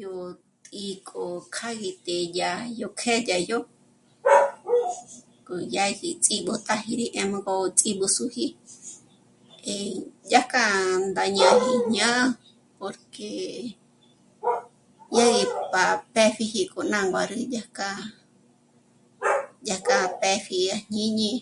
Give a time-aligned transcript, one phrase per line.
[0.00, 0.12] "Yó
[0.64, 3.58] tǐ'i k'o kjâ'a gí té'e dyá yó kjë́'ë dyá yó,
[5.46, 8.46] k'oyaji ts'í b'ótáji yá nú'ugö ts'í b'ǘsüji,
[9.72, 9.94] eh...,
[10.30, 12.20] dyájkja 'ā̂ndā ñáji ñá'a
[12.78, 13.30] porque
[15.12, 17.88] dyá gí pá'a pë́pjiji k'o nà nguârü dyájkja,
[19.66, 21.32] dyájkja pë́pji à jñíñi,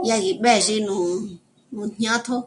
[0.05, 0.97] dyá gí b'ézhi nú
[1.95, 2.37] jñátjo,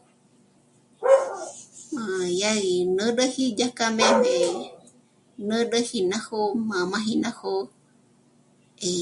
[1.95, 2.05] má
[2.43, 4.39] yá gí nǚrüji dyá k'a mḗjm'ē
[5.49, 7.65] nǚrüji ná jó'o, mā̌māji ná jó'o
[8.93, 8.95] í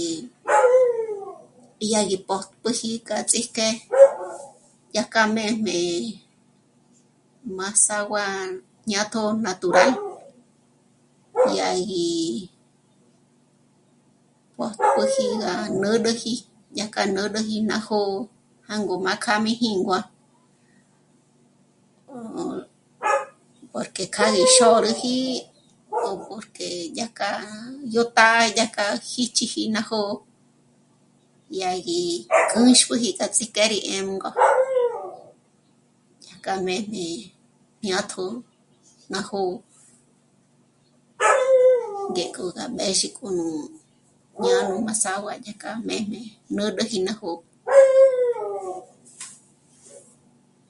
[1.81, 3.67] dyá gí pójp'üji k'a ts'íjk'e
[4.93, 5.77] dyájkja mḗjm'ē
[7.59, 8.25] ""mazahua
[8.89, 9.93] jñátjo natural""
[11.49, 12.09] dyá gí
[14.57, 16.33] pójp'üji gá nǚrüji,
[16.77, 18.19] dyájkja nǚrüji ná jó'o
[18.69, 20.01] jângo má kjâ'a mí jíngua,
[23.73, 25.19] porque kjâ'a gí xôrüji
[26.09, 27.31] o porque dyá k'a
[27.95, 30.15] yó tá'a dyá k'a jíchiji ná jó'o
[31.53, 32.01] dyá gí
[32.51, 34.31] kǖ̌xp'üji k'a ts'ík'e rí jêngo,
[36.25, 37.07] dyájk'a mḗjm'e
[37.83, 38.27] jñátjo
[39.13, 39.55] ná jó'o,
[42.13, 43.47] ngék'o gá mbéxi k'o nú
[44.39, 47.35] jñá'a nú mazahua ñék'a mḗjm'ḗ nǚrüji ná jó'o"